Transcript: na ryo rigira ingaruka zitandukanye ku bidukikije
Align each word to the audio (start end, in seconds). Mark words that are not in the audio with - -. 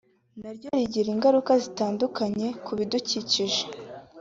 na 0.41 0.49
ryo 0.55 0.69
rigira 0.77 1.09
ingaruka 1.15 1.51
zitandukanye 1.63 2.47
ku 2.65 2.71
bidukikije 2.77 3.61